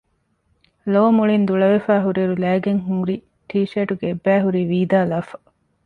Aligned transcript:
ލޯ 0.91 1.03
މުޅިން 1.17 1.45
ދުޅަވެފަ 1.49 1.93
ހުރި 2.03 2.19
އިރު 2.21 2.35
ލައިގެން 2.43 2.81
ހުރި 2.87 3.15
ޓީޝާޓުގެ 3.49 4.05
އެއްބައި 4.09 4.43
ހުރީ 4.45 4.61
ވީދާލާފަ 4.71 5.35